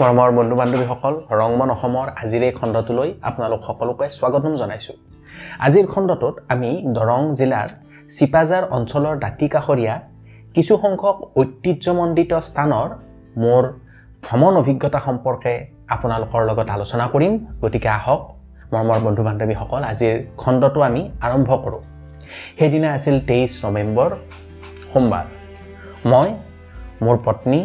মৰমৰ 0.00 0.30
বন্ধু 0.38 0.54
বান্ধৱীসকল 0.60 1.14
ৰংমন 1.40 1.70
অসমৰ 1.74 2.06
আজিৰ 2.22 2.42
এই 2.48 2.52
খণ্ডটোলৈ 2.58 3.08
আপোনালোক 3.28 3.60
সকলোকে 3.68 4.06
স্বাগতম 4.18 4.52
জনাইছোঁ। 4.60 4.96
আজিৰ 5.66 5.86
খণ্ডটোত 5.92 6.34
আমি 6.52 6.70
দৰং 6.96 7.22
জিলাৰ 7.38 7.68
চিপাজাৰ 8.16 8.62
অঞ্চলৰ 8.76 9.14
দাঁতি 9.24 9.46
কাষৰীয়া 9.54 9.94
কিছুসংখ্যক 10.54 11.16
ঐতিহ্যমণ্ডিত 11.40 12.32
স্থানৰ 12.48 12.88
মোৰ 13.42 13.62
ভ্ৰমণ 14.24 14.52
অভিজ্ঞতা 14.60 14.98
সম্পৰ্কে 15.06 15.52
আপোনালোকৰ 15.94 16.40
লগত 16.50 16.68
আলোচনা 16.76 17.04
কৰিম। 17.14 17.32
গতিকে 17.62 17.88
আহক 17.98 18.20
মৰমৰ 18.72 18.98
বন্ধু 19.06 19.22
বান্ধৱীসকল 19.28 19.82
আজিৰ 19.92 20.14
খণ্ডটো 20.42 20.80
আমি 20.88 21.02
আৰম্ভ 21.26 21.50
কৰোঁ। 21.64 21.82
সেইদিনা 22.58 22.88
আছিল 22.96 23.16
তেইছ 23.28 23.50
নৱেম্বৰ 23.64 24.10
সোমবাৰ। 24.92 25.26
মই 26.10 26.28
মোৰ 27.04 27.16
পত্নী 27.26 27.60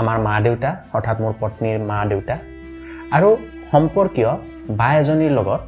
আমাৰ 0.00 0.18
মা 0.26 0.34
দেউতা 0.46 0.70
অৰ্থাৎ 0.96 1.16
মোৰ 1.22 1.32
পত্নীৰ 1.40 1.78
মা 1.90 1.98
দেউতা 2.12 2.36
আৰু 3.16 3.28
সম্পৰ্কীয় 3.72 4.30
বা 4.78 4.88
এজনীৰ 5.00 5.32
লগত 5.38 5.60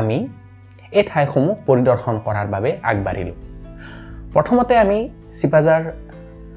আমি 0.00 0.16
এই 0.98 1.04
ঠাইসমূহ 1.10 1.54
পৰিদৰ্শন 1.66 2.14
কৰাৰ 2.26 2.46
বাবে 2.54 2.70
আগবাঢ়িলোঁ। 2.90 3.36
প্ৰথমতে 4.34 4.74
আমি 4.84 4.98
চিপাজাৰ 5.38 5.82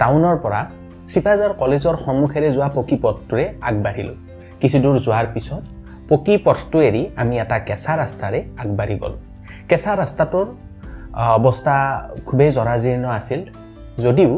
টাউনৰ 0.02 0.36
পৰা 0.44 0.62
চিপাজাৰ 1.12 1.52
কলেজৰ 1.62 1.96
সন্মুখেৰে 2.06 2.48
যোৱা 2.56 2.70
পকী 2.78 2.96
পথটোৰে 3.04 3.46
আগবাঢ়িলোঁ। 3.70 4.16
কিছুদূৰ 4.62 4.96
যোৱাৰ 5.06 5.28
পিছত 5.34 5.64
পকী 6.10 6.36
পথটো 6.46 6.78
এৰি 6.90 7.04
আমি 7.22 7.36
এটা 7.44 7.58
কেঁচা 7.68 7.94
ৰাস্তাৰে 8.02 8.40
আগবাঢ়ি 8.62 8.96
গ'লোঁ। 9.02 9.20
কেঁচা 9.70 9.92
ৰাস্তাটোৰ 10.02 10.46
অৱস্থা 11.38 11.76
খুবেই 12.28 12.50
জৰাজীৰ্ণ 12.58 13.06
আছিল 13.20 13.42
যদিও 14.06 14.32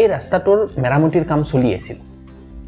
এই 0.00 0.06
ৰাস্তাটোৰ 0.14 0.58
মেৰামতিৰ 0.82 1.24
কাম 1.30 1.40
চলি 1.52 1.70
আছিল। 1.78 1.98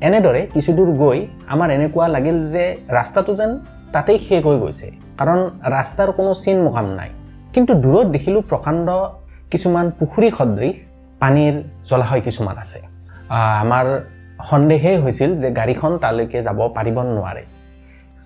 এনেদৰে 0.07 0.43
কিছুদূৰ 0.55 0.91
গৈ 1.03 1.19
আমাৰ 1.55 1.69
এনেকুৱা 1.77 2.07
লাগিল 2.15 2.37
যে 2.55 2.65
ৰাস্তাটো 2.99 3.33
যেন 3.41 3.51
তাতেই 3.93 4.19
শেষ 4.27 4.41
হৈ 4.47 4.57
গৈছে। 4.63 4.89
কাৰণ 5.19 5.41
ৰাস্তাৰ 5.75 6.09
কোনো 6.19 6.31
চিন 6.43 6.57
মোকাম 6.67 6.87
নাই। 6.99 7.11
কিন্তু 7.55 7.73
দূৰত 7.85 8.07
দেখিলোঁ 8.15 8.43
প্ৰকাণ্ড 8.51 8.89
কিছুমান 9.53 9.87
পুখুৰী 9.99 10.29
সদৃশ 10.39 10.75
পানীৰ 11.21 11.55
জলাশয় 11.89 12.23
কিছুমান 12.27 12.57
আছে। 12.65 12.79
আমাৰ 13.63 13.87
সন্দেহেই 14.51 14.97
হৈছিল 15.03 15.31
যে 15.37 15.49
গাড়ীখন 15.59 15.93
তালৈকে 16.03 16.39
যাব 16.43 16.59
পাৰিব 16.77 16.97
নোৱাৰে। 17.17 17.45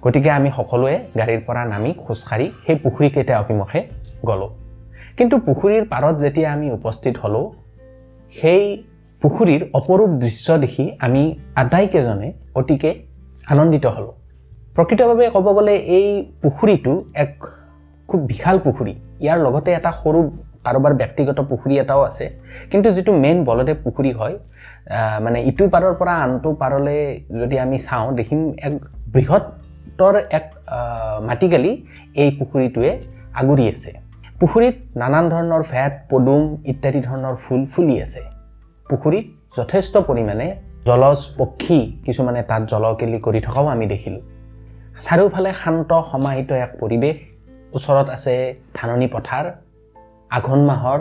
গতিকে 0.02 0.30
আমি 0.30 0.50
সকলোৱে 0.56 0.95
গাড়ীৰ 1.19 1.41
পৰা 1.47 1.62
নামি 1.72 1.91
খোজকাঢ়ি 2.05 2.47
সেই 2.64 2.77
পুখুৰীকেইটা 2.84 3.34
অভিমুখে 3.42 3.80
গ'লোঁ। 4.28 4.50
কিন্তু 5.17 5.34
পুখুৰীৰ 5.47 5.84
পাৰত 5.92 6.14
যেতিয়া 6.22 6.48
আমি 6.52 6.67
উপস্থিত 6.78 7.14
হ'লোঁ 7.22 7.47
সেই 8.41 8.62
পুখুৰীৰ 9.25 9.62
অপৰূপ 9.78 10.11
দৃশ্য 10.22 10.47
দেখি 10.62 10.84
আমি 11.06 11.22
আটাইকেইজনে 11.62 12.28
অতিকে 12.61 12.91
আনন্দিত 13.53 13.84
হ'লোঁ। 13.94 14.14
প্ৰকৃতভাৱে 14.77 15.27
ক'ব 15.34 15.47
গ'লে 15.56 15.75
এই 15.98 16.08
পুখুৰীটো 16.42 16.92
এক 17.22 17.30
খুব 18.08 18.20
বিশাল 18.30 18.56
পুখুৰী। 18.67 18.92
ইয়াৰ 19.25 19.39
লগতে 19.47 19.70
এটা 19.78 19.91
সৰু 20.00 20.20
কাৰোবাৰ 20.67 20.92
ব্যক্তিগত 21.00 21.39
পুখুৰী 21.50 21.75
এটাও 21.83 22.00
আছে। 22.08 22.27
কিন্তু 22.70 22.89
যিটো 22.97 23.12
মেইন 23.25 23.39
বলদেৱ 23.48 23.77
পুখুৰী 23.84 24.12
হয় 24.19 24.36
মানে 25.25 25.39
ইটো 25.50 25.64
পাৰৰ 25.75 25.95
পৰা 26.00 26.14
আনটো 26.25 26.50
পাৰলৈ 26.62 26.98
যদি 27.41 27.56
আমি 27.64 27.77
চাওঁ 27.86 28.08
দেখিম 28.19 28.41
এক 28.67 28.75
বৃহত্তৰ 29.14 30.14
এক 30.39 30.47
মাটিকালি 31.28 31.72
এই 32.22 32.28
পুখুৰীটোৱে 32.39 32.91
আগুৰি 33.41 33.64
আছে। 33.72 33.91
পুখুৰীত 34.41 34.77
নানান 35.00 35.25
ধৰণৰ 35.33 35.62
ভেট 35.72 35.92
পদুম 36.11 36.42
ইত্যাদি 36.72 37.00
ধৰণৰ 37.08 37.34
ফুল 37.45 37.61
ফুলি 37.72 37.97
আছে। 38.06 38.22
পুখুৰীত 38.90 39.27
যথেষ্ট 39.58 39.94
পৰিমাণে 40.08 40.46
জলজ 40.88 41.20
পক্ষী 41.38 41.78
কিছুমানে 42.06 42.40
তাত 42.50 42.62
জলকেলি 42.72 43.18
কৰি 43.27 43.40
থকাও 43.46 43.66
আমি 43.74 43.86
দেখিলোঁ। 43.92 44.22
চাৰিওফালে 45.06 45.50
শান্ত 45.62 45.90
সমাহিত 46.11 46.50
এক 46.64 46.70
পৰিৱেশ। 46.80 47.17
ওচৰত 47.77 48.06
আছে 48.17 48.34
ধাননি 48.77 49.06
পথাৰ। 49.14 49.44
আঘোণ 50.36 50.61
মাহৰ 50.70 51.00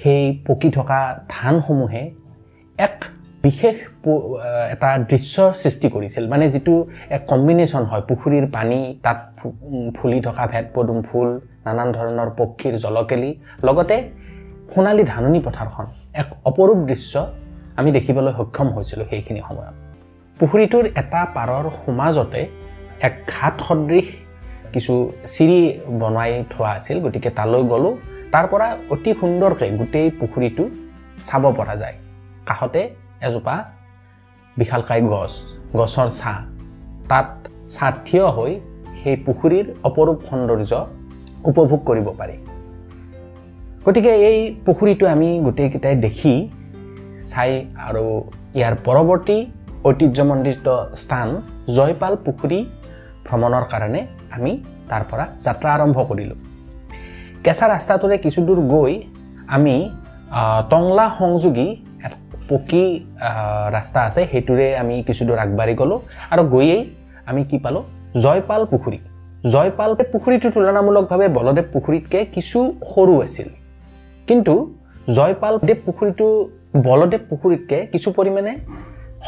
সেই 0.00 0.22
পকি 0.46 0.68
থকা 0.78 1.00
ধানসমূহে 1.36 2.02
এক 2.86 2.96
বিশেষ 3.44 3.76
এটা 4.74 4.90
দৃশ্যৰ 5.10 5.50
সৃষ্টি 5.62 5.88
কৰিছিল। 5.94 6.24
মানে 6.32 6.44
যিটো 6.54 6.74
এক 7.16 7.22
কম্বিনেশ্যন 7.32 7.84
হয়। 7.90 8.02
পুখুৰীৰ 8.08 8.46
পানী 8.56 8.78
তাত 9.04 9.18
ফুলি 9.96 10.18
থকা 10.26 10.44
ভেট 10.52 10.66
পদুম 10.74 10.98
ফুল 11.08 11.28
নানান 11.66 11.88
ধৰণৰ 11.96 12.28
পক্ষীৰ 12.40 12.74
জলকেলি 12.84 13.30
লগতে 13.66 13.96
সোণালী 14.72 15.02
ধাননি 15.12 15.40
পথাৰখন। 15.46 15.86
এক 16.22 16.28
অপৰূপ 16.50 16.78
দৃশ্য 16.90 17.14
আমি 17.78 17.88
দেখিবলৈ 17.96 18.32
সক্ষম 18.38 18.68
হৈছিলোঁ 18.68 19.06
সেইখিনি 19.10 19.40
সময়ত। 19.48 19.74
পুখুৰীটোৰ 20.38 20.84
এটা 21.00 21.20
পাৰৰ 21.36 21.64
সমাজতে 21.80 22.40
এক 23.08 23.14
ঘাট 23.34 23.54
সদৃশ 23.66 24.08
কিছু 24.72 24.94
চিৰি 25.34 25.60
বনাই 26.00 26.32
থোৱা 26.52 26.70
আছিল 26.78 26.96
গতিকে 27.04 27.30
তালৈ 27.38 27.62
গ'লোঁ। 27.72 27.94
তাৰ 28.32 28.46
পৰা 28.52 28.66
অতি 28.90 29.10
সুন্দৰকৈ 29.20 29.70
গোটেই 29.80 30.08
পুখুৰীটো 30.20 30.64
চাব 31.26 31.44
পৰা 31.58 31.74
যায়। 31.76 31.96
কাষতে 32.46 32.82
এজোপা 33.26 33.54
বিশালকায় 34.56 35.02
গছ 35.12 35.32
গছৰ 35.76 36.08
ছাঁ। 36.18 36.38
তাত 37.08 37.28
ছাঁ 37.74 37.92
থিয় 38.04 38.26
হৈ 38.36 38.52
সেই 39.00 39.16
পুখুৰীৰ 39.26 39.66
অপৰূপ 39.88 40.18
সৌন্দৰ্য 40.28 40.72
উপভোগ 41.50 41.80
কৰিব 41.88 42.08
পাৰি। 42.18 42.36
গতিকে 43.86 44.12
এই 44.28 44.38
পুখুৰীটো 44.66 45.04
আমি 45.14 45.28
গোটেইকেইটাই 45.46 45.96
দেখি 46.06 46.34
চাই 47.30 47.50
আৰু 47.86 48.04
ইয়াৰ 48.58 48.74
পৰৱৰ্তী 48.86 49.38
ঐতিহ্যমণ্ডিত 49.88 50.66
স্থান 51.02 51.28
জয়পাল 51.76 52.14
পুখুৰী 52.26 52.60
ভ্ৰমণৰ 53.26 53.64
কাৰণে 53.72 54.00
আমি 54.36 54.52
তাৰ 54.90 55.02
পৰা 55.10 55.24
যাত্ৰা 55.44 55.68
আৰম্ভ 55.76 55.98
কৰিলোঁ। 56.10 56.38
কেঁচা 57.44 57.66
ৰাস্তাটোৰে 57.74 58.16
কিছুদূৰ 58.24 58.58
গৈ 58.74 58.92
আমি 59.56 59.76
টংলা 60.72 61.06
সংযোগী 61.20 61.68
পকী 62.50 62.84
ৰাস্তা 63.76 64.00
আছে 64.08 64.22
সেইটোৰে 64.30 64.66
আমি 64.82 64.94
কিছুদূৰ 65.08 65.38
আগবাঢ়ি 65.44 65.74
গ'লোঁ 65.80 65.98
আৰু 66.32 66.42
গৈয়েই 66.54 66.82
আমি 67.30 67.42
কি 67.50 67.56
পালোঁ 67.64 67.82
জয়পাল 68.24 68.62
পুখুৰী। 68.72 68.98
জয়পাল 69.54 69.90
পুখুৰীটো 70.12 70.48
তুলনামূলকভাৱে 70.54 71.26
বলদেৱ 71.38 71.66
পুখুৰীতকৈ 71.74 72.22
কিছু 72.34 72.58
সৰু 72.92 73.14
আছিল। 73.26 73.48
কিন্তু 74.28 74.54
জয়পাল 75.16 75.54
দেৱ 75.68 75.78
পুখুৰীটো 75.86 76.26
বলদেৱ 76.88 77.22
পুখুৰীতকৈ 77.30 77.80
কিছু 77.92 78.08
পৰিমাণে 78.16 78.52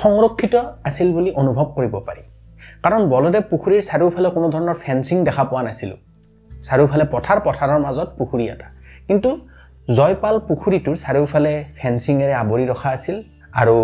সংৰক্ষিত 0.03 0.55
আছিল 0.89 1.09
বুলি 1.17 1.31
অনুভৱ 1.43 1.67
কৰিব 1.77 1.95
পাৰি। 2.09 2.23
কাৰণ 2.85 3.01
বলদেৱ 3.15 3.43
পুখুৰীৰ 3.51 3.83
চাৰিওফালে 3.91 4.29
কোনো 4.37 4.47
ধৰণৰ 4.55 4.77
ফেঞ্চিং 4.85 5.17
দেখা 5.29 5.45
পোৱা 5.51 5.63
নাছিলোঁ। 5.69 5.99
চাৰিওফালে 6.51 7.05
পথাৰ 7.15 7.39
পথাৰৰ 7.47 7.79
মাজত 7.87 8.09
পুখুৰী 8.19 8.45
এটা। 8.55 8.67
কিন্তু 9.09 9.31
জয়পাল 9.99 10.37
পুখুৰীটোৰ 10.49 10.97
চাৰিওফালে 11.05 11.53
ফেঞ্চিঙেৰে 11.79 12.35
আৱৰি 12.43 12.65
ৰখা 12.73 12.91
আছিল 12.97 13.17
আৰু 13.61 13.77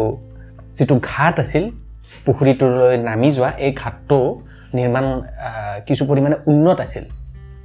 যিটো 0.77 0.95
ঘাট 1.11 1.35
আছিল 1.45 1.65
পুখুৰীটোলৈ 2.27 2.97
নামি 3.09 3.29
যোৱা 3.37 3.51
এই 3.67 3.73
ঘাটটো 3.83 4.19
নিৰ্মাণ 4.77 5.05
কিছু 5.87 6.03
পৰিমাণে 6.09 6.37
উন্নত 6.51 6.79
আছিল 6.87 7.05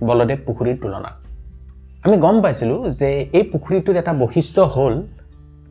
বলদেৱ 0.10 0.38
পুখুৰীৰ 0.48 0.78
তুলনাত। 0.84 1.16
আমি 2.06 2.18
গম 2.18 2.42
পাইছিলোঁ 2.42 2.90
যে 2.90 3.10
এই 3.34 3.44
পুখুৰীটোৰ 3.44 3.96
এটা 3.96 4.14
বৈশিষ্ট্য 4.14 4.62
হ'ল 4.62 4.94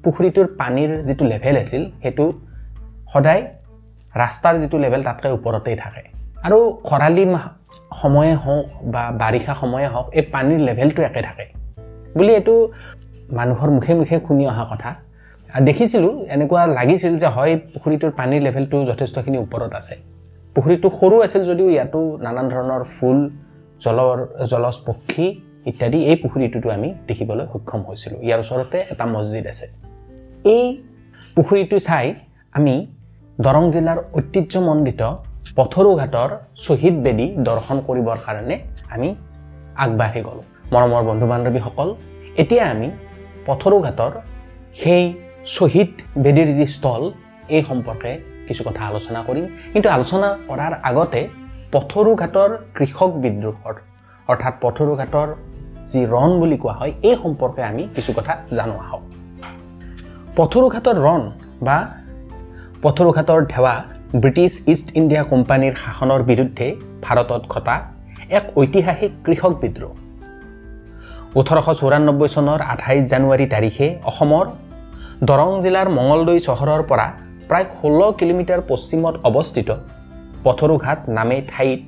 পুখুৰীটোৰ 0.04 0.46
পানীৰ 0.58 0.90
যিটো 1.02 1.24
লেভেল 1.24 1.56
আছিল 1.56 1.82
সেইটো 2.02 2.24
সদায় 3.12 3.42
ৰাস্তাৰ 4.14 4.54
যিটো 4.56 4.78
লেভেল 4.78 5.02
তাতকৈ 5.02 5.30
ওপৰতেই 5.30 5.76
থাকে। 5.76 6.02
আৰু 6.46 6.58
খৰালি 6.84 7.24
সময়ে 8.02 8.34
হওক 8.34 8.66
বা 8.82 9.02
বাৰিষা 9.22 9.54
সময়ে 9.54 9.86
হওক 9.86 10.06
এই 10.12 10.22
পানীৰ 10.22 10.60
লেভেলটো 10.60 11.02
একে 11.02 11.22
থাকে। 11.22 11.44
বুলি 12.16 12.32
এইটো 12.34 12.54
মানুহৰ 13.32 13.70
মুখে 13.70 13.92
মুখে 13.94 14.16
শুনি 14.26 14.46
অহা 14.46 14.64
কথা। 14.70 14.90
দেখিছিলোঁ 15.60 16.14
এনেকুৱা 16.34 16.66
লাগিছিল 16.66 17.18
যে 17.18 17.26
হয় 17.26 17.52
পুখুৰীটোৰ 17.72 18.10
পানীৰ 18.10 18.40
লেভেলটো 18.42 18.76
যথেষ্টখিনি 18.84 19.38
ওপৰত 19.38 19.72
আছে। 19.74 19.94
পুখুৰীটো 20.54 20.88
সৰু 21.00 21.16
আছিল 21.22 21.42
যদিও 21.44 21.68
ইয়াতো 21.70 22.00
নানান 22.22 22.46
ধৰণৰ 22.48 22.82
ফুল 22.94 23.18
জলৰ 23.84 24.16
জলজ 24.46 24.76
পক্ষী 24.86 25.26
ইত্যাদি 25.66 25.98
এই 26.10 26.16
পুখুৰীটোতো 26.22 26.68
আমি 26.70 26.88
দেখিবলৈ 27.08 27.46
সক্ষম 27.52 27.80
হৈছিলোঁ। 27.88 28.20
ইয়াৰ 28.26 28.40
ওচৰতে 28.44 28.78
এটা 28.92 29.04
মছজিদ 29.06 29.46
আছে। 29.46 29.66
এই 30.54 30.64
পুখুৰীটো 31.36 31.78
চাই 31.78 32.14
আমি 32.52 32.74
দৰং 33.40 33.64
জিলাৰ 33.74 33.98
ঐতিহ্যমণ্ডিত 34.18 35.02
পথৰু 35.56 35.90
ঘাটৰ 36.00 36.28
শ্বহীদ 36.64 36.94
বেদী 37.04 37.26
দৰ্শন 37.48 37.78
কৰিবৰ 37.88 38.18
কাৰণে 38.26 38.56
আমি 38.94 39.08
আগবাঢ়ি 39.76 40.20
গ'লোঁ। 40.26 40.44
মৰমৰ 40.72 41.02
বন্ধু 41.10 41.26
বান্ধৱীসকল 41.32 41.88
এতিয়া 42.42 42.64
আমি 42.70 42.88
পথৰু 43.46 43.76
ঘাটৰ 43.86 44.12
সেই 44.82 45.04
শ্বহীদ 45.46 45.92
বেদীৰ 46.24 46.48
যি 46.56 46.66
স্থল 46.74 47.02
এই 47.54 47.62
সম্পৰ্কে 47.68 48.12
কিছু 48.48 48.62
কথা 48.64 48.82
আলোচনা 48.90 49.20
কৰিম। 49.28 49.44
কিন্তু 49.72 49.88
আলোচনা 49.96 50.28
কৰাৰ 50.48 50.72
আগতে 50.88 51.20
পথৰু 51.72 52.10
ঘাটৰ 52.22 52.50
কৃষক 52.76 53.10
বিদ্ৰোহৰ 53.22 53.74
অৰ্থাৎ 54.28 54.54
পথৰু 54.60 54.92
ঘাটৰ 54.96 55.28
যি 55.90 56.00
ৰণ 56.06 56.30
বুলি 56.40 56.56
কোৱা 56.62 56.74
হয় 56.80 56.92
এই 57.08 57.16
সম্পৰ্কে 57.22 57.62
আমি 57.70 57.82
কিছু 57.94 58.12
কথা 58.16 58.32
জানো 58.56 58.74
আহক। 58.84 59.02
পথৰু 60.36 60.66
ঘাটৰ 60.74 60.96
ৰণ 61.06 61.22
বা 61.66 61.76
পথৰু 62.82 63.10
ঘাটৰ 63.16 63.40
ধেৱা 63.52 63.74
ব্ৰিটিছ 64.22 64.52
ইষ্ট 64.72 64.86
ইণ্ডিয়া 64.96 65.22
কোম্পানীৰ 65.32 65.74
শাসনৰ 65.82 66.20
বিৰুদ্ধে 66.30 66.66
ভাৰতত 67.04 67.42
ঘটা 67.48 67.74
এক 68.38 68.44
ঐতিহাসিক 68.60 69.12
কৃষক 69.24 69.52
বিদ্ৰোহ। 69.62 69.92
ওঠৰশ 71.38 71.66
চৌৰান্নব্বৈ 71.80 72.28
চনৰ 72.36 72.60
আঠাইছ 72.74 73.02
জানুৱাৰী 73.12 73.46
তাৰিখে 73.54 73.86
অসমৰ 74.10 74.46
দৰং 75.28 75.50
জিলাৰ 75.62 75.88
মঙলদৈ 75.98 76.38
চহৰৰ 76.48 76.82
পৰা 76.90 77.06
প্ৰায় 77.48 77.66
ষোল্ল 77.78 78.00
কিলোমিটাৰ 78.18 78.60
পশ্চিমত 78.70 79.14
অৱস্থিত 79.28 79.68
পথৰুঘাট 80.44 80.98
নামে 81.08 81.38
ঠাইত 81.52 81.80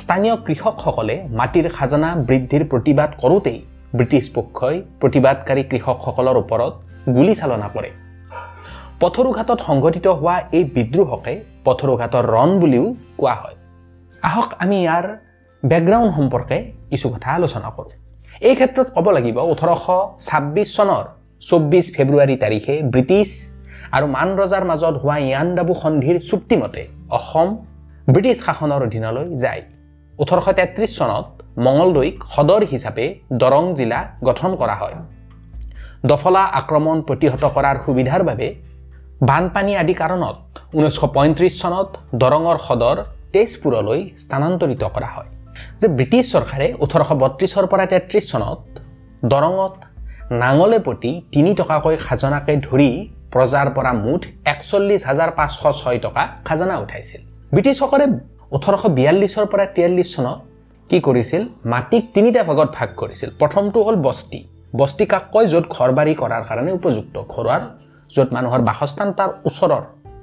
স্থানীয় 0.00 0.34
কৃষকসকলে 0.46 1.14
মাটিৰ 1.38 1.66
খাজানা 1.76 2.10
বৃদ্ধিৰ 2.28 2.62
প্ৰতিবাদ 2.72 3.10
কৰোঁতেই 3.22 3.58
ব্ৰিটিছ 3.98 4.24
পক্ষই 4.36 4.76
প্ৰতিবাদকাৰী 5.00 5.62
কৃষকসকলৰ 5.70 6.36
ওপৰত 6.42 6.72
গুলীচালনা 7.16 7.68
কৰে। 7.74 7.90
পথৰুঘাটত 9.02 9.58
সংঘটিত 9.68 10.06
হোৱা 10.20 10.36
এই 10.56 10.64
বিদ্ৰোহকে 10.76 11.34
পথৰুঘাটৰ 11.66 12.24
ৰণ 12.34 12.50
বুলিও 12.62 12.86
কোৱা 13.20 13.34
হয়। 13.42 13.56
আহক 14.28 14.48
আমি 14.62 14.76
ইয়াৰ 14.84 15.04
বেকগ্ৰাউণ্ড 15.62 16.12
সম্পৰ্কে 16.18 16.56
কিছু 16.90 17.06
কথা 17.12 17.28
আলোচনা 17.38 17.68
কৰোঁ। 17.76 17.92
এই 18.48 18.54
ক্ষেত্ৰত 18.58 18.88
ক'ব 18.96 19.06
লাগিব 19.16 19.36
ওঠৰশ 19.52 19.84
ছাব্বিছ 20.26 20.68
চনৰ 20.76 21.04
চৌব্বিছ 21.48 21.86
ফেব্ৰুৱাৰী 21.96 22.36
তাৰিখে 22.42 22.74
ব্ৰিটিছ 22.92 23.28
আৰু 23.96 24.06
মান 24.16 24.28
ৰজাৰ 24.40 24.64
মাজত 24.70 24.94
হোৱা 25.02 25.16
ইয়াণ্ডাবু 25.26 25.72
সন্ধিৰ 25.82 26.16
চুক্তিমতে 26.30 26.82
অসম 27.18 27.48
ব্ৰিটিছ 28.12 28.36
শাসনৰ 28.46 28.80
অধীনলৈ 28.88 29.26
যায়। 29.44 29.62
ওঠৰশ 30.18 30.46
তেত্ৰিছ 30.58 30.90
চনত 30.98 31.26
মঙলদৈক 31.66 32.16
সদৰ 32.34 32.62
হিচাপে 32.72 33.06
দৰং 33.42 33.64
জিলা 33.74 34.00
গঠন 34.24 34.50
কৰা 34.60 34.74
হয়। 34.80 34.96
দফলা 36.10 36.42
আক্ৰমণ 36.60 36.96
প্ৰতিহত 37.08 37.44
কৰাৰ 37.56 37.76
সুবিধাৰ 37.84 38.22
বাবে 38.22 38.48
বানপানী 39.28 39.72
আদি 39.82 39.94
কাৰণত 39.94 40.36
ঊনৈছশ 40.76 41.04
পঁয়ত্ৰিছ 41.16 41.54
চনত 41.62 41.88
দৰঙৰ 42.22 42.58
সদৰ 42.68 42.96
তেজপুৰলৈ 43.32 44.00
স্থানান্তৰিত 44.22 44.82
কৰা 44.94 45.08
হয় 45.14 45.30
যে 45.80 45.86
ব্ৰিটিছ 45.96 46.24
চৰকাৰে 46.34 46.66
ওঠৰশ 46.84 47.10
বত্ৰিছৰ 47.22 47.64
পৰা 47.72 47.84
তেত্ৰিছ 47.92 48.24
চনত 48.32 48.60
দৰঙত 49.32 49.74
নাঙলে 50.42 50.78
প্ৰতি 50.86 51.12
তিনি 51.32 51.50
টকাকৈ 51.54 51.96
খাজনাকে 52.06 52.52
ধৰি 52.66 52.90
প্ৰজাৰ 53.32 53.66
পৰা 53.76 53.92
মুঠ 54.04 54.22
একচল্লিছ 54.52 55.02
হাজাৰ 55.08 55.30
পাঁচশ 55.38 55.62
ছয় 55.80 55.98
টকা 55.98 56.22
খাজানা 56.46 56.74
উঠাইছিল। 56.84 57.20
ব্ৰিটিছসকলে 57.54 58.06
ওঠৰশ 58.56 58.82
বিয়াল্লিছৰ 58.96 59.46
পৰা 59.46 59.64
তিয়াল্লিছ 59.66 60.08
চনত 60.16 60.38
কি 60.90 60.98
কৰিছিল? 61.00 61.42
মাটিক 61.64 62.02
তিনিটা 62.14 62.40
ভাগত 62.44 62.68
ভাগ 62.74 62.88
কৰিছিল। 62.96 63.30
প্ৰথমটো 63.38 63.78
হ'ল 63.82 63.96
বস্তি। 63.96 64.40
বস্তি 64.76 65.04
কাক 65.06 65.24
কয়? 65.32 65.46
য'ত 65.46 65.64
ঘৰ 65.76 65.90
বাৰী 65.98 66.12
কৰাৰ 66.14 66.42
কাৰণে 66.48 66.72
উপযুক্ত। 66.72 67.14
ঘৰুৱাৰ 67.28 67.62
য'ত 68.14 68.28
মানুহৰ 68.32 68.60
বাসস্থান 68.60 69.08
তাৰ 69.12 69.30
ওচৰৰ 69.44 69.82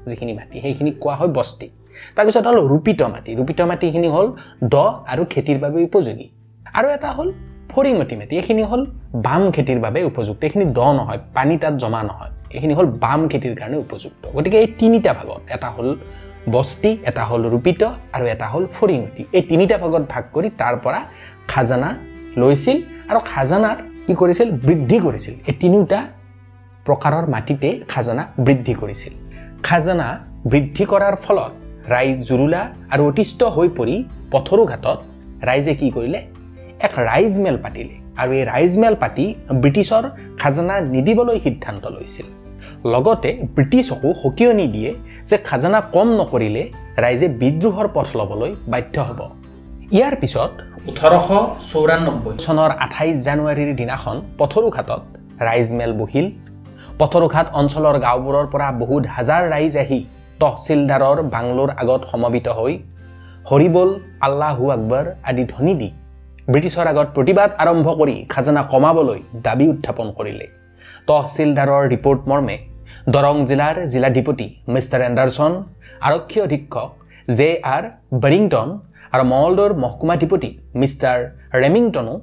যিখিনি 0.09 0.33
মাটি 0.33 0.61
সেইখিনিক 0.61 0.95
কোৱা 0.99 1.15
হয় 1.15 1.27
বস্তি। 1.27 1.67
তাৰপিছত 2.15 2.43
হ'ল 2.47 2.57
ৰূপিত 2.67 3.01
মাটি। 3.13 3.31
ৰূপিত 3.35 3.59
মাটিখিনি 3.61 4.07
হ'ল 4.07 4.27
দ 4.73 4.75
আৰু 5.11 5.25
খেতিৰ 5.29 5.57
বাবে 5.59 5.83
উপযোগী। 5.83 6.27
আৰু 6.73 6.87
এটা 6.89 7.09
হ'ল 7.11 7.29
ফৰিঙতি 7.69 8.15
মাটি। 8.15 8.33
এইখিনি 8.35 8.63
হ'ল 8.63 8.81
বাম 9.15 9.51
খেতিৰ 9.51 9.79
বাবে 9.79 9.99
উপযুক্ত। 10.03 10.43
এইখিনি 10.43 10.65
দ 10.77 10.79
নহয় 10.79 11.19
পানী 11.33 11.57
তাত 11.57 11.73
জমা 11.73 12.01
নহয়। 12.03 12.31
এইখিনি 12.53 12.73
হ'ল 12.73 12.85
বাম 12.85 13.27
খেতিৰ 13.27 13.53
কাৰণে 13.59 13.77
উপযুক্ত। 13.77 14.23
গতিকে 14.35 14.57
এই 14.59 14.67
তিনিটা 14.79 15.11
ভাগত 15.13 15.41
এটা 15.49 15.69
হ'ল 15.69 15.89
বস্তি 16.55 16.91
এটা 17.09 17.23
হ'ল 17.29 17.43
ৰূপিত 17.53 17.81
আৰু 18.15 18.25
এটা 18.33 18.47
হ'ল 18.51 18.63
ফৰিঙতি 18.77 19.21
এই 19.37 19.43
তিনিটা 19.49 19.75
ভাগত 19.83 20.03
ভাগ 20.13 20.23
কৰি 20.35 20.47
তাৰ 20.61 20.75
পৰা 20.83 20.99
খাজানা 21.51 21.89
লৈছিল 22.41 22.77
আৰু 23.09 23.19
খাজানাত 23.31 23.77
কি 24.07 24.13
কৰিছিল? 24.21 24.47
বৃদ্ধি 24.67 24.97
কৰিছিল। 25.05 25.33
এই 25.49 25.55
তিনিওটা 25.61 25.99
প্ৰকাৰৰ 26.87 27.25
মাটিতে 27.33 27.69
খাজানা 27.91 28.23
বৃদ্ধি 28.45 28.73
কৰিছিল। 28.81 29.13
খাজানা 29.67 30.07
বৃদ্ধি 30.51 30.83
কৰাৰ 30.91 31.15
ফলত 31.25 31.51
ৰাইজ 31.93 32.17
জুৰুলা 32.29 32.61
আৰু 32.93 33.01
অতিষ্ঠ 33.09 33.39
হৈ 33.55 33.67
পৰি 33.77 33.95
পথৰুঘাটত 34.33 34.97
ৰাইজে 35.49 35.73
কি 35.79 35.87
কৰিলে? 35.95 36.19
এক 36.85 36.93
ৰাইজ 37.09 37.33
মেল 37.45 37.57
পাতিলে। 37.63 37.95
আৰু 38.21 38.31
এই 38.39 38.43
ৰাইজ 38.53 38.73
মেল 38.83 38.95
পাতি 39.03 39.25
ব্ৰিটিছৰ 39.61 40.03
খাজানা 40.41 40.75
নিদিবলৈ 40.93 41.37
সিদ্ধান্ত 41.45 41.83
লৈছিল। 41.95 42.27
লগতে 42.85 43.29
ব্ৰিটিছকো 43.55 44.09
সকিয়নি 44.23 44.65
দিয়ে 44.75 44.91
যে 45.29 45.37
খাজানা 45.47 45.79
কম 45.95 46.07
নকৰিলে 46.19 46.63
ৰাইজে 47.03 47.27
বিদ্ৰোহৰ 47.41 47.87
পথ 47.95 48.07
ল'বলৈ 48.19 48.51
বাধ্য 48.71 48.95
হ'ব। 49.07 49.19
ইয়াৰ 49.97 50.15
পিছত 50.21 50.51
ওঠৰশ 50.89 51.27
চৌৰান্নব্বৈ 51.71 52.33
চনৰ 52.45 52.71
আঠাইছ 52.85 53.15
জানুৱাৰীৰ 53.27 53.71
দিনাখন 53.79 54.15
পথৰুঘাটত 54.39 55.01
ৰাইজ 55.47 55.67
মেল 55.79 55.93
বহিল। 56.01 56.27
পথৰুঘাট 56.99 57.47
অঞ্চলৰ 57.59 57.95
গাঁওবোৰৰ 58.05 58.45
পৰা 58.53 58.67
বহুত 58.81 59.03
হাজাৰ 59.15 59.41
ৰাইজ 59.53 59.73
আহি 59.83 59.99
তহচিলদাৰৰ 60.41 61.17
বাংলোৰ 61.35 61.69
আগত 61.81 62.01
সমবেত 62.11 62.47
হৈ 62.59 62.73
হৰিবল 63.49 63.89
আল্লাহু 64.27 64.63
আকবৰ 64.75 65.05
আদি 65.29 65.43
ধ্বনি 65.51 65.73
দি 65.81 65.89
ব্ৰিটিছৰ 66.51 66.85
আগত 66.93 67.07
প্ৰতিবাদ 67.15 67.49
আৰম্ভ 67.63 67.87
কৰি 67.99 68.15
খাজানা 68.33 68.61
কমাবলৈ 68.71 69.19
দাবী 69.45 69.65
উত্থাপন 69.73 70.07
কৰিলে। 70.17 70.47
তহচিলদাৰৰ 71.07 71.83
ৰিপৰ্ট 71.93 72.21
মৰ্মে 72.29 72.55
দৰং 73.15 73.37
জিলাৰ 73.49 73.75
জিলাধিপতি 73.91 74.45
মিষ্টাৰ 74.73 75.01
এণ্ডাৰছন 75.07 75.51
আৰক্ষী 76.07 76.39
অধীক্ষক 76.45 76.89
জে 77.37 77.49
আৰ 77.75 77.83
বেৰিংটন 78.23 78.69
আৰু 79.13 79.23
মঙলদৈৰ 79.33 79.71
মহকুমাধিপতি 79.83 80.49
মিষ্টাৰ 80.81 81.19
ৰেমিংটনো 81.61 82.13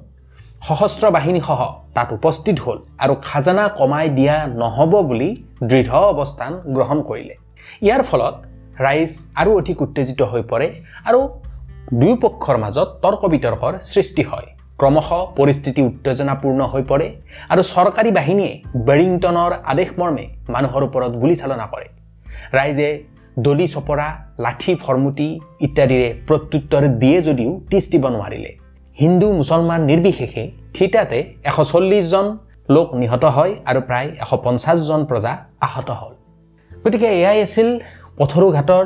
সশস্ত্ৰ 0.67 1.05
বাহিনীসহ 1.15 1.59
তাত 1.95 2.09
উপস্থিত 2.17 2.57
হ'ল 2.65 2.77
আৰু 3.03 3.13
খাজানা 3.27 3.65
কমাই 3.79 4.07
দিয়া 4.17 4.35
নহ'ব 4.61 4.93
বুলি 5.09 5.29
দৃঢ় 5.69 5.93
অৱস্থান 6.11 6.51
গ্ৰহণ 6.75 6.97
কৰিলে। 7.09 7.35
ইয়াৰ 7.85 8.01
ফলত 8.09 8.35
ৰাইজ 8.85 9.11
আৰু 9.41 9.49
অধিক 9.59 9.77
উত্তেজিত 9.85 10.21
হৈ 10.31 10.43
পৰে 10.51 10.67
আৰু 11.09 11.19
দুয়োপক্ষৰ 11.99 12.57
মাজত 12.63 12.87
তৰ্ক 13.03 13.21
বিতৰ্কৰ 13.33 13.73
সৃষ্টি 13.91 14.23
হয়। 14.31 14.47
ক্ৰমশ 14.79 15.09
পৰিস্থিতি 15.37 15.81
উত্তেজনাপূৰ্ণ 15.89 16.59
হৈ 16.71 16.83
পৰে 16.91 17.07
আৰু 17.51 17.61
চৰকাৰী 17.73 18.09
বাহিনীয়ে 18.17 18.53
বেৰিংটনৰ 18.87 19.51
আদেশমৰ্মে 19.71 20.25
মানুহৰ 20.53 20.81
ওপৰত 20.87 21.11
গুলীচালনা 21.21 21.65
কৰে। 21.73 21.87
ৰাইজে 22.57 22.89
দলি 23.45 23.67
চপৰা 23.73 24.07
লাঠি 24.45 24.73
ফৰমুটি 24.83 25.27
ইত্যাদিৰে 25.65 26.07
প্ৰত্যুত্তৰ 26.27 26.83
দিয়ে 27.01 27.19
যদিও 27.27 27.51
দিব 27.91 28.03
নোৱাৰিলে 28.15 28.51
হিন্দু 28.97 29.27
মুছলমান 29.39 29.81
নিৰ্বিশেষে 29.89 30.43
থিতাতে 30.75 31.19
এশ 31.49 31.57
চল্লিছজন 31.71 32.25
লোক 32.75 32.87
নিহত 33.01 33.23
হয় 33.35 33.53
আৰু 33.69 33.79
প্ৰায় 33.87 34.09
এশ 34.23 34.31
পঞ্চাছজন 34.45 35.01
প্ৰজা 35.09 35.33
আহত 35.67 35.89
হ'ল। 35.99 36.13
গতিকে 36.71 37.07
এয়াই 37.19 37.37
আছিল 37.47 37.67
পথৰুঘাটৰ 38.17 38.85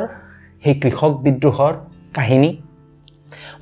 সেই 0.63 0.75
কৃষক 0.81 1.11
বিদ্ৰোহৰ 1.25 1.73
কাহিনী। 2.17 2.49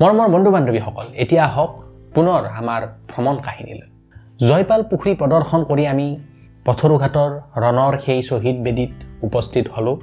মৰমৰ 0.01 0.27
বন্ধু 0.33 0.49
বান্ধৱীসকল 0.55 1.05
এতিয়া 1.23 1.43
আহক 1.49 1.71
পুনৰ 2.19 2.45
আমাৰ 2.61 2.81
ভ্ৰমণ 3.11 3.35
কাহিনীলৈ। 3.45 3.87
জয়পাল 4.47 4.81
পুখুৰী 4.89 5.13
প্ৰদৰ্শন 5.19 5.61
কৰি 5.69 5.83
আমি 5.93 6.07
পথৰুঘাটৰ 6.67 7.31
ৰণৰ 7.59 7.93
সেই 8.05 8.21
শ্বহীদ 8.29 8.57
বেদীত 8.65 8.93
উপস্থিত 9.27 9.65
হ'লোঁ। 9.75 9.97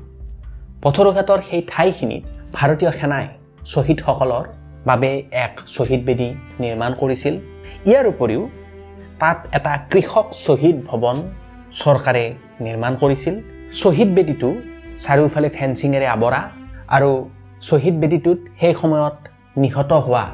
পথৰুঘাটৰ 0.84 1.40
সেই 1.48 1.62
ঠাইখিনিত 1.72 2.24
ভাৰতীয় 2.56 2.92
সেনাই 2.98 3.26
শ্বহীদসকলৰ 3.72 4.44
বাবে 4.88 5.10
এক 5.44 5.52
শ্বহীদ 5.74 6.00
বেদী 6.08 6.28
নিৰ্মাণ 6.62 6.92
কৰিছিল। 7.00 7.34
ইয়াৰ 7.88 8.06
উপৰিও 8.12 8.42
তাত 9.20 9.38
এটা 9.56 9.72
কৃষক 9.90 10.26
শ্বহীদ 10.44 10.76
ভৱন 10.88 11.16
চৰকাৰে 11.82 12.24
নিৰ্মাণ 12.66 12.92
কৰিছিল। 13.02 13.34
শ্বহীদ 13.80 14.10
বেদীটো 14.16 14.48
চাৰিওফালে 15.04 15.48
ফেঞ্চিঙেৰে 15.56 16.06
আৱৰা 16.16 16.40
আৰু 16.96 17.10
শ্বহীদ 17.68 17.94
বেদীটোত 18.02 18.38
সেই 18.60 18.74
সময়ত 18.80 19.16
নিহত 19.62 19.92
হোৱা 20.06 20.24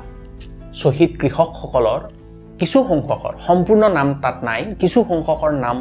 শ্বহীদ 0.81 1.11
কৃষকসকলৰ 1.21 2.01
কিছু 2.61 2.79
সংখ্যকৰ 2.91 3.33
সম্পূৰ্ণ 3.47 3.83
নাম 3.99 4.09
তাত 4.23 4.37
নাই 4.49 4.61
কিছু 4.81 4.99
সংখ্যকৰ 5.11 5.53
নাম 5.65 5.77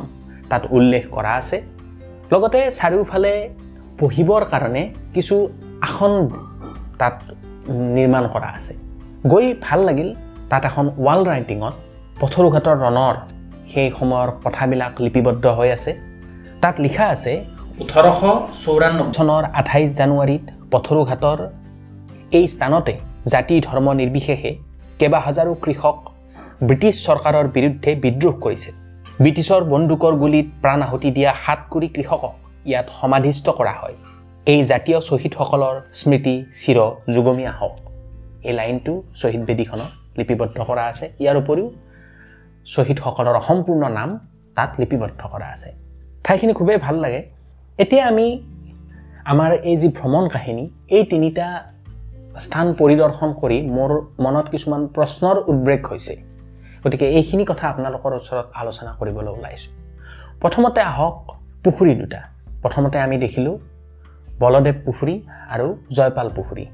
তাত 0.51 0.63
উল্লেখ 0.77 1.03
কৰা 1.15 1.31
আছে। 1.41 1.57
লগতে 2.31 2.60
চাৰিওফালে 2.79 3.33
বহিবৰ 4.01 4.41
কাৰণে 4.51 4.83
কিছু 5.15 5.36
আসন 5.88 6.13
তাত 7.00 7.15
নিৰ্মাণ 7.98 8.24
কৰা 8.33 8.50
আছে। 8.57 8.74
গৈ 9.31 9.45
ভাল 9.65 9.79
লাগিল 9.88 10.10
তাত 10.51 10.63
এখন 10.69 10.86
ৱাল 11.05 11.19
ৰাইটিঙত 11.31 11.74
পথৰুঘাটৰ 12.21 12.77
ৰণৰ 12.88 13.15
সেই 13.71 13.88
সময়ৰ 13.98 14.27
কথাবিলাক 14.43 14.91
লিপিবদ্ধ 15.05 15.45
হৈ 15.57 15.69
আছে। 15.77 15.91
তাত 16.62 16.75
লিখা 16.86 17.05
আছে 17.15 17.33
ওঠৰশ 17.83 18.19
চৌৰান্নব্বৈ 18.63 19.12
চনৰ 19.17 19.43
আঠাইছ 19.60 19.89
জানুৱাৰীত 20.00 20.43
পথৰুঘাটৰ 20.71 21.39
এই 22.38 22.45
স্থানতে 22.53 22.93
জাতি 23.33 23.55
ধৰ্ম 23.67 23.88
নিৰ্বিশেষে 24.01 24.51
কেইবা 25.01 25.20
হাজাৰো 25.27 25.53
কৃষক 25.63 25.98
ব্ৰিটিছ 26.67 26.96
চৰকাৰৰ 27.08 27.46
বিৰুদ্ধে 27.55 27.91
বিদ্ৰোহ 28.03 28.34
কৰিছিল। 28.43 28.75
ব্ৰিটিছৰ 29.22 29.62
বন্দুকৰ 29.74 30.13
গুলীত 30.22 30.48
প্ৰাণ 30.62 30.79
আহুতি 30.88 31.10
দিয়া 31.17 31.31
সাতকুৰি 31.43 31.88
কৃষকক 31.96 32.34
ইয়াত 32.70 32.88
সমাধিস্থ 33.00 33.46
কৰা 33.60 33.74
হয়। 33.81 33.96
এই 34.48 34.60
জাতীয় 34.72 35.00
শ্বহীদসকলৰ 35.08 35.75
স্মৃতি 36.00 36.36
চিৰ 36.60 36.77
যুগমীয়া 37.13 37.53
হওক। 37.60 37.75
এই 38.48 38.53
লাইনটো 38.60 38.93
শ্বহীদ 39.15 39.41
বেদীখনত 39.46 39.91
লিপিবদ্ধ 40.17 40.58
কৰা 40.70 40.84
আছে। 40.91 41.05
ইয়াৰ 41.20 41.38
উপৰিও 41.41 41.67
শ্বহীদসকলৰ 42.65 43.38
সম্পূৰ্ণ 43.48 43.84
নাম 43.98 44.10
তাত 44.58 44.72
লিপিবদ্ধ 44.81 45.22
কৰা 45.34 45.48
আছে। 45.55 45.70
ঠাইখিনি 46.24 46.53
খুবেই 46.53 46.77
ভাল 46.77 46.96
লাগে। 46.96 47.22
এতিয়া 47.79 48.03
আমি 48.08 48.27
আমাৰ 49.31 49.51
এই 49.70 49.75
যি 49.77 49.88
ভ্ৰমণ 49.98 50.24
কাহিনী 50.27 50.63
এই 50.96 51.03
তিনিটা 51.03 51.48
স্থান 52.45 52.67
পৰিদৰ্শন 52.79 53.29
কৰি 53.41 53.57
মোৰ 53.77 53.91
মনত 54.25 54.45
কিছুমান 54.53 54.81
প্ৰশ্নৰ 54.95 55.38
উদ্বেগ 55.51 55.81
হৈছে। 55.89 56.13
গতিকে 56.83 57.05
এইখিনি 57.17 57.43
কথা 57.51 57.65
আপোনালোকৰ 57.71 58.12
ওচৰত 58.19 58.48
আলোচনা 58.62 58.91
কৰিবলৈ 59.00 59.31
ওলাইছোঁ। 59.38 59.71
প্ৰথমতে 60.41 60.81
আহক 60.91 61.15
পুখুৰী 61.63 61.93
দুটা। 62.01 62.21
প্ৰথমতে 62.63 62.98
আমি 63.05 63.17
দেখিলোঁ 63.25 63.55
বলদেৱ 64.43 64.75
পুখুৰী 64.86 65.15
আৰু 65.53 65.67
জয়পাল 65.98 66.27
পুখুৰী। 66.38 66.65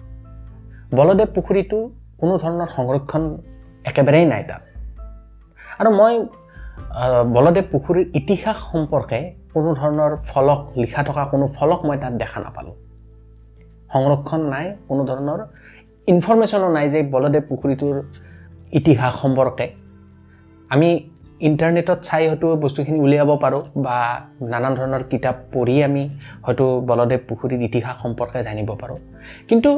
বলদেৱ 0.98 1.28
পুখুৰীটো 1.36 1.78
কোনো 2.22 2.34
ধৰণৰ 2.44 2.70
সংৰক্ষণ 2.78 3.24
একেবাৰেই 3.90 4.26
নাই 4.34 4.44
তাত। 4.50 4.64
আৰু 5.80 5.90
মই 6.00 6.14
বলদেৱ 7.36 7.66
পুখুৰীৰ 7.72 8.06
ইতিহাস 8.20 8.58
সম্পৰ্কে 8.72 9.20
কোনো 9.54 9.70
ধৰণৰ 9.80 10.12
ফলক 10.30 10.60
লিখা 10.82 11.02
থকা 11.08 11.24
কোনো 11.32 11.46
ফলক 11.58 11.80
মই 11.88 11.98
তাত 12.02 12.14
দেখা 12.22 12.40
নাপালোঁ। 12.46 12.76
সংৰক্ষণ 13.94 14.42
নাই 14.54 14.66
কোনো 14.90 15.02
ধৰণৰ 15.10 15.40
ইনফৰ্মেশ্যনো 16.08 16.68
নাই 16.78 16.88
যে 16.94 17.00
বলদেৱ 17.16 17.44
পুখুৰীটোৰ 17.50 17.96
ইতিহাস 18.80 19.14
সম্পৰ্কে। 19.24 19.66
আমি 20.74 20.90
ইণ্টাৰনেটত 21.48 22.00
চাই 22.08 22.24
হয়তো 22.30 22.48
বস্তুখিনি 22.64 23.00
উলিয়াব 23.06 23.32
পাৰোঁ 23.44 23.62
বা 23.86 23.98
নানান 24.52 24.74
ধৰণৰ 24.80 25.04
কিতাপ 25.12 25.36
পঢ়ি 25.54 25.76
আমি 25.88 26.04
হয়তো 26.46 26.66
বলদেৱ 26.90 27.20
পুখুৰীৰ 27.30 27.62
ইতিহাস 27.70 27.96
সম্পৰ্কে 28.04 28.40
জানিব 28.48 28.70
পাৰোঁ। 28.82 29.00
কিন্তু 29.50 29.72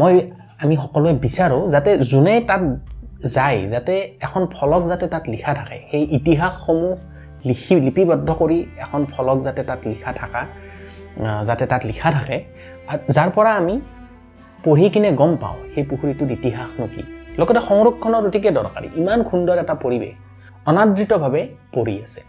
মই 0.00 0.14
আমি 0.62 0.74
সকলোৱে 0.82 1.12
বিচাৰোঁ 1.24 1.62
যাতে 1.74 1.90
যোনে 2.10 2.34
তাত 2.48 2.62
যায় 3.36 3.60
যাতে 3.72 3.94
এখন 4.26 4.42
ফলক 4.54 4.82
যাতে 4.90 5.06
তাত 5.12 5.24
লিখা 5.34 5.52
থাকে 5.58 5.78
সেই 5.90 6.04
ইতিহাসসমূহ 6.18 6.92
লিখি 7.48 7.72
লিপিবদ্ধ 7.86 8.28
কৰি 8.40 8.58
এখন 8.84 9.00
ফলক 9.12 9.38
যাতে 9.46 9.62
তাত 9.68 9.80
লিখা 9.92 10.10
থকা 10.20 10.42
যাতে 11.48 11.64
তাত 11.70 11.82
লিখা 11.90 12.08
থাকে 12.16 12.36
যাৰ 13.16 13.30
পৰা 13.36 13.50
আমি 13.60 13.74
পঢ়ি 14.64 14.86
কিনে 14.94 15.10
গম 15.20 15.32
পাওঁ 15.42 15.56
সেই 15.72 15.84
পুখুৰীটোত 15.90 16.30
ইতিহাসনো 16.38 16.86
কি? 16.94 17.02
লগতে 17.38 17.60
সংৰক্ষণৰ 17.68 18.22
অতিকে 18.28 18.50
দৰকাৰী। 18.58 18.88
ইমান 19.00 19.18
সুন্দৰ 19.30 19.56
এটা 19.64 19.74
পৰিৱেশ 19.84 20.14
অনাদৃতভাৱে 20.70 21.42
পৰি 21.74 21.94
আছে। 22.04 22.20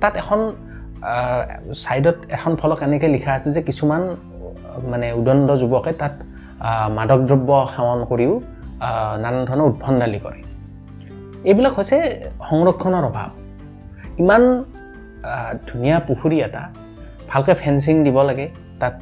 তাত 0.00 0.12
এখন 0.22 0.40
ছাইডত 1.82 2.18
এখন 2.36 2.52
ফলক 2.60 2.80
এনেকৈ 2.86 3.08
লিখা 3.16 3.32
আছে 3.38 3.48
যে 3.56 3.60
কিছুমান 3.68 4.02
মানে 4.92 5.06
উদণ্ড 5.20 5.48
যুৱকে 5.62 5.92
তাত 6.02 6.14
মাদক 6.96 7.20
দ্ৰব্য 7.28 7.50
সেৱন 7.74 8.00
কৰিও 8.10 8.32
নানান 9.22 9.42
ধৰণৰ 9.48 9.66
উদ্ভণ্ডালি 9.70 10.18
কৰে। 10.24 10.40
এইবিলাক 11.50 11.72
হৈছে 11.78 11.96
সংৰক্ষণৰ 12.48 13.04
অভাৱ। 13.10 13.28
ইমান 14.22 14.42
ধুনীয়া 15.68 15.98
পুখুৰী 16.08 16.36
এটা 16.46 16.62
ভালকৈ 17.30 17.54
ফেঞ্চিং 17.62 17.94
দিব 18.06 18.16
লাগে 18.28 18.46
তাত 18.80 18.94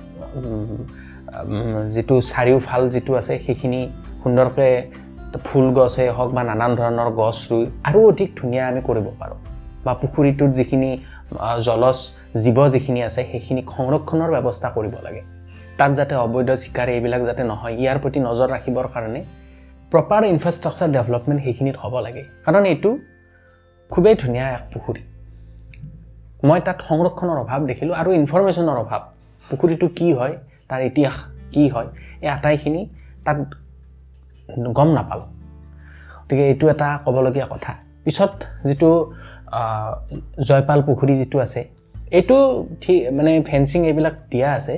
যিটো 1.94 2.14
চাৰিওফাল 2.30 2.82
যিটো 2.94 3.12
আছে 3.20 3.34
সেইখিনি 3.44 3.80
সুন্দৰকৈ 4.22 4.72
ফুল 5.46 5.66
গছেই 5.78 6.08
হওক 6.16 6.30
বা 6.36 6.42
নানান 6.50 6.72
ধৰণৰ 6.80 7.08
গছ 7.20 7.36
ৰুই 7.50 7.64
আৰু 7.88 7.98
অধিক 8.10 8.28
ধুনীয়া 8.38 8.64
আমি 8.70 8.80
কৰিব 8.88 9.06
পাৰোঁ। 9.20 9.38
বা 9.84 9.92
পুখুৰীটোত 10.02 10.50
যিখিনি 10.58 10.90
জলজ 11.66 11.98
জীৱ 12.44 12.58
যিখিনি 12.74 13.00
আছে 13.08 13.20
সেইখিনি 13.30 13.62
সংৰক্ষণৰ 13.76 14.30
ব্যৱস্থা 14.36 14.68
কৰিব 14.76 14.94
লাগে। 15.06 15.22
তাত 15.78 15.90
যাতে 15.98 16.14
অবৈধ 16.26 16.50
চিকাৰ 16.62 16.86
এইবিলাক 16.94 17.22
যাতে 17.28 17.42
নহয় 17.50 17.74
ইয়াৰ 17.82 17.98
প্ৰতি 18.02 18.18
নজৰ 18.28 18.48
ৰাখিবৰ 18.54 18.86
কাৰণে 18.94 19.20
প্ৰপাৰ 19.92 20.22
ইনফ্ৰাষ্ট্ৰাকচাৰ 20.34 20.88
ডেভেলপমেণ্ট 20.96 21.40
সেইখিনিত 21.44 21.76
হ'ব 21.82 21.94
লাগে। 22.06 22.22
কাৰণ 22.44 22.62
এইটো 22.72 22.90
খুবেই 23.90 24.14
ধুনীয়া 24.22 24.46
এক 24.56 24.62
পুখুৰী। 24.72 25.02
মই 26.48 26.60
তাত 26.66 26.78
সংৰক্ষণৰ 26.88 27.38
অভাৱ 27.44 27.60
দেখিলোঁ 27.70 27.94
আৰু 28.00 28.10
ইনফৰ্মেশ্যনৰ 28.20 28.78
অভাৱ। 28.84 29.02
পুখুৰীটো 29.48 29.86
কি 29.98 30.08
হয় 30.18 30.34
তাৰ 30.68 30.80
ইতিহাস 30.90 31.16
কি 31.54 31.64
হয় 31.74 31.88
এই 32.24 32.28
আটাইখিনি 32.36 32.82
তাত 33.24 33.38
গম 34.78 34.88
নাপালোঁ। 34.96 35.28
গতিকে 36.22 36.44
এইটো 36.50 36.64
এটা 36.74 36.88
ক'বলগীয়া 37.04 37.46
কথা। 37.50 37.72
পিছত 38.04 38.32
যিটো 38.68 38.90
জয়পাল 40.48 40.78
পুখুৰী 40.86 41.14
যিটো 41.20 41.38
আছে 41.46 41.60
এইটো 42.18 42.36
ঠিক 42.82 42.98
মানে 43.16 43.32
ফেঞ্চিং 43.48 43.80
এইবিলাক 43.88 44.16
দিয়া 44.30 44.48
আছে 44.58 44.74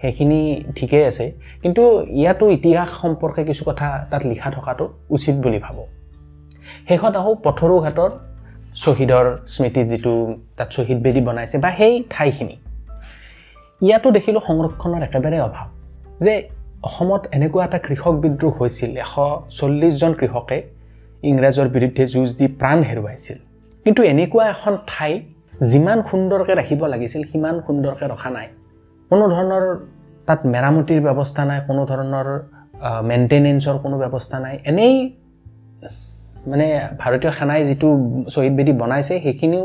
সেইখিনি 0.00 0.40
ঠিকেই 0.76 1.04
আছে 1.10 1.26
কিন্তু 1.62 1.82
ইয়াতো 2.20 2.44
ইতিহাস 2.56 2.88
সম্পৰ্কে 3.02 3.42
কিছু 3.48 3.62
কথা 3.68 3.86
তাত 4.10 4.22
লিখা 4.30 4.48
থকাটো 4.56 4.84
উচিত 5.16 5.36
বুলি 5.44 5.58
ভাবোঁ। 5.64 5.86
শেষত 6.88 7.14
আহোঁ 7.20 7.34
পথৰু 7.44 7.74
ঘাটৰ 7.84 8.10
শ্বহীদৰ 8.82 9.26
স্মৃতিত 9.52 9.86
যিটো 9.92 10.12
তাত 10.56 10.68
শ্বহীদ 10.74 10.98
বেদী 11.04 11.20
বনাইছে 11.26 11.56
বা 11.64 11.70
সেই 11.78 11.94
ঠাইখিনি। 12.10 12.56
ইয়াতো 13.80 14.08
দেখিলোঁ 14.16 14.42
সংৰক্ষণৰ 14.48 15.02
একেবাৰে 15.08 15.38
অভাৱ। 15.46 15.66
যে 16.24 16.34
অসমত 16.88 17.22
এনেকুৱা 17.36 17.62
এটা 17.68 17.78
কৃষক 17.86 18.14
বিদ্ৰোহ 18.24 18.52
হৈছিল 18.60 18.90
এশ 19.04 19.14
চল্লিছজন 19.58 20.12
কৃষকে 20.20 20.58
ইংৰাজৰ 21.30 21.68
বিৰুদ্ধে 21.74 22.04
যুঁজ 22.14 22.28
দি 22.38 22.46
প্ৰাণ 22.60 22.78
হেৰুৱাইছিল। 22.88 23.38
কিন্তু 23.86 24.00
এনেকুৱা 24.12 24.44
এখন 24.54 24.74
ঠাই 24.90 25.12
যিমান 25.70 25.98
সুন্দৰকৈ 26.10 26.54
ৰাখিব 26.60 26.80
লাগিছিল 26.92 27.22
সিমান 27.30 27.56
সুন্দৰকৈ 27.66 28.06
ৰখা 28.12 28.30
নাই। 28.36 28.46
কোনো 29.10 29.24
ধৰণৰ 29.34 29.64
তাত 30.28 30.40
মেৰামতিৰ 30.54 31.00
ব্যৱস্থা 31.06 31.42
নাই 31.50 31.58
কোনো 31.68 31.82
ধৰণৰ 31.90 32.28
মেইনটেনেঞ্চৰ 33.10 33.76
কোনো 33.84 33.96
ব্যৱস্থা 34.02 34.36
নাই। 34.44 34.54
এনেই 34.70 34.94
মানে 36.50 36.66
ভাৰতীয় 37.00 37.32
সেনাই 37.38 37.60
যিটো 37.68 37.88
শ্বহীদ 38.34 38.54
বেদী 38.58 38.72
বনাইছে 38.80 39.14
সেইখিনিও 39.24 39.64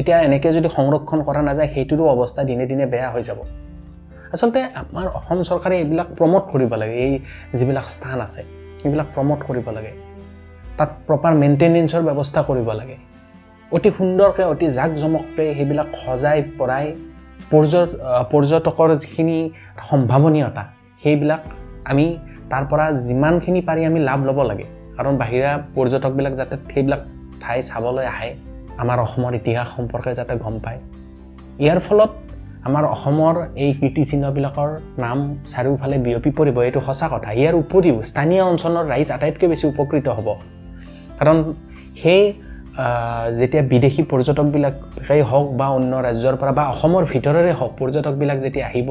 এতিয়া 0.00 0.18
এনেকৈ 0.26 0.50
যদি 0.56 0.68
সংৰক্ষণ 0.76 1.18
কৰা 1.28 1.40
নাযায় 1.48 1.68
সেইটোৰো 1.74 2.04
অৱস্থা 2.14 2.42
দিনে 2.48 2.64
দিনে 2.70 2.84
বেয়া 2.92 3.08
হৈ 3.14 3.22
যাব। 3.28 3.38
আচলতে 4.34 4.60
আমাৰ 4.80 5.06
অসম 5.18 5.38
চৰকাৰে 5.48 5.74
এইবিলাক 5.82 6.08
প্ৰমোট 6.18 6.44
কৰিব 6.52 6.72
লাগে 6.82 6.96
এই 7.06 7.12
যিবিলাক 7.58 7.86
স্থান 7.94 8.18
আছে 8.26 8.42
এইবিলাক 8.84 9.08
প্ৰমোট 9.14 9.40
কৰিব 9.48 9.66
লাগে। 9.76 9.92
তাত 10.78 10.90
প্ৰপাৰ 11.06 11.32
মেইনটেনেঞ্চৰ 11.42 12.02
ব্যৱস্থা 12.08 12.40
কৰিব 12.48 12.68
লাগে। 12.80 12.96
অতি 13.72 13.88
সুন্দৰকৈ 13.98 14.44
অতি 14.52 14.66
জাক 14.76 14.90
জমককৈ 15.00 15.46
সেইবিলাক 15.56 15.88
সজাই 16.02 16.38
পৰাই 16.58 16.86
পৰ্য 17.50 17.72
পৰ্যটকৰ 18.32 18.88
যিখিনি 19.02 19.38
সম্ভাৱনীয়তা 19.90 20.62
সেইবিলাক 21.02 21.42
আমি 21.90 22.06
তাৰ 22.50 22.64
পৰা 22.70 22.86
যিমানখিনি 23.06 23.60
পাৰি 23.68 23.82
আমি 23.90 24.00
লাভ 24.08 24.20
ল'ব 24.28 24.38
লাগে। 24.50 24.66
কাৰণ 24.96 25.14
বাহিৰা 25.22 25.50
পৰ্যটকবিলাক 25.76 26.34
যাতে 26.40 26.54
সেইবিলাক 26.70 27.00
ঠাই 27.42 27.58
চাবলৈ 27.70 28.04
আহে 28.12 28.30
আমাৰ 28.82 28.98
অসমৰ 29.06 29.32
ইতিহাস 29.40 29.68
সম্পৰ্কে 29.76 30.12
যাতে 30.18 30.34
গম 30.44 30.54
পায়। 30.64 30.78
ইয়াৰ 31.64 31.80
ফলত 31.86 32.10
আমাৰ 32.68 32.84
অসমৰ 32.94 33.34
এই 33.64 33.70
কীৰ্তিচিহ্নবিলাকৰ 33.80 34.70
নাম 35.04 35.18
চাৰিওফালে 35.52 35.96
বিয়পি 36.06 36.30
পৰিব 36.38 36.56
এইটো 36.66 36.80
সঁচা 36.88 37.06
কথা। 37.12 37.28
ইয়াৰ 37.40 37.54
উপৰিও 37.62 37.96
স্থানীয় 38.10 38.42
অঞ্চলৰ 38.50 38.84
ৰাইজ 38.92 39.08
আটাইতকৈ 39.16 39.46
বেছি 39.52 39.64
উপকৃত 39.72 40.06
হ'ব। 40.16 40.28
কাৰণ 41.18 41.38
সেই 42.02 42.22
যেতিয়া 43.38 43.62
বিদেশী 43.72 44.02
পৰ্যটকবিলাকেই 44.10 45.22
হওক 45.30 45.46
বা 45.60 45.66
অন্য 45.76 45.92
ৰাজ্যৰ 46.06 46.34
পৰা 46.40 46.52
বা 46.58 46.64
অসমৰ 46.72 47.02
ভিতৰৰে 47.12 47.52
হওক 47.58 47.72
পৰ্যটকবিলাক 47.80 48.38
যেতিয়া 48.44 48.66
আহিব 48.70 48.90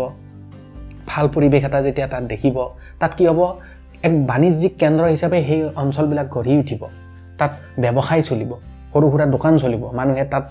ভাল 1.09 1.25
পৰিৱেশ 1.35 1.63
এটা 1.67 1.79
যেতিয়া 1.87 2.07
তাত 2.13 2.23
দেখিব 2.33 2.57
তাত 2.99 3.11
কি 3.17 3.23
হ'ব? 3.29 3.41
এক 4.07 4.13
বাণিজ্যিক 4.29 4.73
কেন্দ্ৰ 4.81 5.03
হিচাপে 5.13 5.37
সেই 5.47 5.61
অঞ্চলবিলাক 5.83 6.27
গঢ়ি 6.35 6.53
উঠিব। 6.61 6.81
তাত 7.39 7.51
ব্যৱসায় 7.83 8.23
চলিব 8.29 8.51
সৰু 8.93 9.05
সুৰা 9.11 9.25
দোকান 9.35 9.53
চলিব 9.63 9.83
মানুহে 9.99 10.23
তাত 10.33 10.45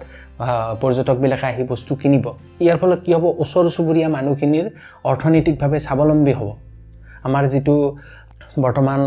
পৰ্যটকবিলাকে 0.83 1.47
আহি 1.51 1.63
বস্তু 1.73 1.93
কিনিব। 2.01 2.27
ইয়াৰ 2.65 2.77
ফলত 2.81 3.01
কি 3.05 3.11
হ'ব? 3.17 3.25
ওচৰ 3.43 3.65
চুবুৰীয়া 3.75 4.09
মানুহখিনিৰ 4.17 4.67
অৰ্থনৈতিকভাৱে 5.11 5.79
স্বাৱলম্বী 5.87 6.33
হ'ব। 6.39 6.49
আমাৰ 7.27 7.43
যিটো 7.53 7.75
বৰ্তমান 8.65 9.01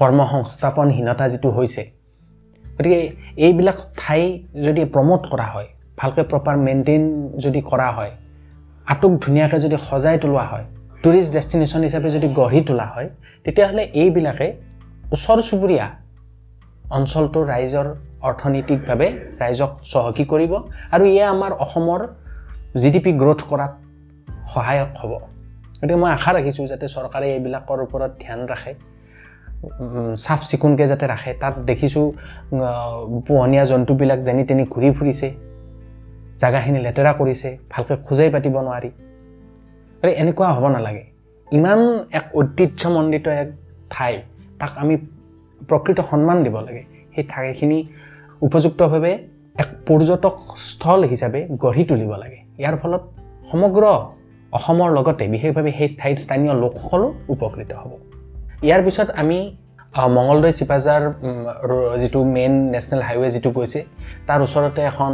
কৰ্মসংস্থাপনহীনতা 0.00 1.24
যিটো 1.32 1.48
হৈছে 1.56 1.82
গতিকে 2.76 3.00
এইবিলাক 3.46 3.78
ঠাই 4.00 4.22
যদি 4.66 4.82
প্ৰমোট 4.94 5.22
কৰা 5.32 5.46
হয় 5.54 5.68
ভালকৈ 6.00 6.24
প্ৰপাৰ 6.32 6.54
মেইনটেইন 6.66 7.02
যদি 7.44 7.60
কৰা 7.70 7.88
হয় 7.96 8.12
আটক 8.92 9.12
ধুনীয়াকৈ 9.24 9.58
যদি 9.64 9.76
সজাই 9.88 10.16
তোলোৱা 10.22 10.44
হয় 10.52 10.66
টুৰিষ্ট 11.06 11.30
ডেষ্টিনেশ্যন 11.36 11.82
হিচাপে 11.86 12.08
যদি 12.16 12.28
গঢ়ি 12.38 12.60
তোলা 12.68 12.86
হয় 12.94 13.08
তেতিয়াহ'লে 13.44 13.82
এইবিলাকে 14.02 14.46
ওচৰ 15.14 15.38
চুবুৰীয়া 15.48 15.86
অঞ্চলটোৰ 16.96 17.44
ৰাইজৰ 17.52 17.86
অৰ্থনৈতিকভাৱে 18.28 19.08
ৰাইজক 19.42 19.70
চহকী 19.92 20.24
কৰিব 20.32 20.52
আৰু 20.94 21.04
ইয়ে 21.12 21.24
আমাৰ 21.34 21.52
অসমৰ 21.64 22.00
জি 22.80 22.88
ডি 22.94 23.00
পি 23.04 23.10
গ্ৰ'থ 23.22 23.40
কৰাত 23.50 23.72
সহায়ক 24.52 24.90
হ'ব। 25.00 25.12
গতিকে 25.80 25.96
মই 26.02 26.10
আশা 26.16 26.30
ৰাখিছোঁ 26.36 26.66
যাতে 26.72 26.86
চৰকাৰে 26.94 27.26
এইবিলাকৰ 27.36 27.78
ওপৰত 27.86 28.12
ধ্যান 28.22 28.40
ৰাখে 28.52 28.72
চাফ 30.24 30.40
চিকুণকৈ 30.50 30.86
যাতে 30.92 31.06
ৰাখে। 31.12 31.30
তাত 31.42 31.54
দেখিছোঁ 31.70 32.06
পোহনীয়া 33.26 33.64
জন্তুবিলাক 33.72 34.20
যেনি 34.26 34.42
তেনি 34.48 34.64
ঘূৰি 34.72 34.88
ফুৰিছে 34.96 35.28
জেগাখিনি 36.40 36.78
লেতেৰা 36.86 37.12
কৰিছে 37.20 37.48
ভালকৈ 37.72 37.96
খোজাই 38.06 38.28
পাতিব 38.34 38.56
নোৱাৰি। 38.68 38.90
গতিকে 40.06 40.20
এনেকুৱা 40.22 40.48
হ'ব 40.56 40.64
নালাগে। 40.76 41.04
ইমান 41.56 41.80
এক 42.18 42.24
ঐতিহ্যমণ্ডিত 42.38 43.26
এক 43.42 43.48
ঠাই 43.92 44.14
তাক 44.60 44.72
আমি 44.82 44.94
প্ৰকৃত 45.68 45.98
সন্মান 46.10 46.38
দিব 46.44 46.56
লাগে। 46.66 46.82
সেই 47.14 47.24
ঠাইখিনি 47.32 47.78
উপযুক্তভাৱে 48.46 49.12
এক 49.62 49.68
পৰ্যটকস্থল 49.86 51.00
হিচাপে 51.12 51.40
গঢ়ি 51.62 51.82
তুলিব 51.90 52.12
লাগে। 52.22 52.38
ইয়াৰ 52.60 52.76
ফলত 52.82 53.02
সমগ্ৰ 53.50 53.84
অসমৰ 54.56 54.88
লগতে 54.96 55.24
বিশেষভাৱে 55.34 55.70
সেই 55.78 55.88
ঠাইত 56.00 56.16
স্থানীয় 56.24 56.54
লোকসকলো 56.62 57.06
উপকৃত 57.34 57.70
হ'ব। 57.80 57.92
ইয়াৰ 58.66 58.80
পিছত 58.86 59.08
আমি 59.22 59.38
আহ, 59.98 60.08
মঙলদৈ 60.16 60.52
চিপাজাৰ 60.58 61.02
যিটো 62.00 62.20
মেইন 62.36 62.54
নেশ্যনেল 62.74 63.02
হাইৱে 63.08 63.28
যিটো 63.34 63.50
গৈছে 63.56 63.80
তাৰ 64.26 64.40
ওচৰতে 64.46 64.80
এখন 64.90 65.12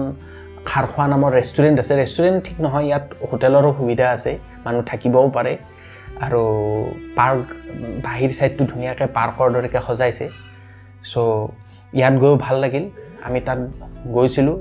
খাৰখোৱা 0.71 1.05
নামৰ 1.13 1.31
ৰেষ্টুৰেণ্ট 1.39 1.77
আছে। 1.83 1.95
ৰেষ্টুৰেণ্ট 2.03 2.39
ঠিক 2.47 2.57
নহয় 2.65 2.85
ইয়াত 2.89 3.05
হোটেলৰো 3.31 3.71
সুবিধা 3.79 4.07
আছে 4.17 4.33
মানুহ 4.65 4.83
থাকিবও 4.91 5.29
পাৰে। 5.37 5.53
আৰু 6.25 6.43
পাৰ্ক 7.19 7.45
বাহিৰ 8.07 8.31
ছাইডটো 8.39 8.63
ধুনীয়াকৈ 8.73 9.07
পাৰ্কৰ 9.17 9.49
দৰেকৈ 9.55 9.81
সজাইছে। 9.89 10.27
চ' 11.11 11.15
ইয়াত 11.99 12.15
গৈও 12.23 12.35
ভাল 12.47 12.57
লাগিল। 12.65 12.85
আমি 13.27 13.39
তাত 13.47 13.61
গৈছিলোঁ। 14.17 14.57